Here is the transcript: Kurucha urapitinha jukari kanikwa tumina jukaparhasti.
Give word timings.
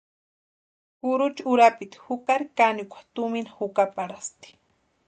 Kurucha 0.99 1.43
urapitinha 1.53 2.03
jukari 2.07 2.45
kanikwa 2.57 2.99
tumina 3.13 3.51
jukaparhasti. 3.57 4.49